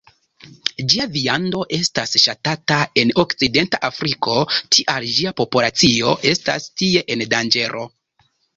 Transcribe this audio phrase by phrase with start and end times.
[0.93, 4.39] Ĝia viando estas ŝatata en okcidenta Afriko,
[4.79, 7.89] tial ĝia populacio estas tie en danĝero.